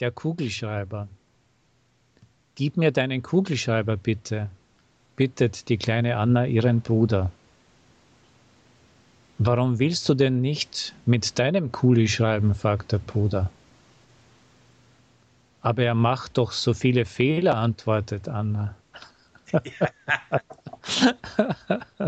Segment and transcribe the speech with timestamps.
[0.00, 1.08] Der Kugelschreiber.
[2.54, 4.50] Gib mir deinen Kugelschreiber bitte,
[5.16, 7.30] bittet die kleine Anna ihren Bruder.
[9.38, 12.54] Warum willst du denn nicht mit deinem Kuli schreiben?
[12.54, 13.50] fragt der Bruder.
[15.60, 18.74] Aber er macht doch so viele Fehler, antwortet Anna.
[19.52, 20.40] Ja.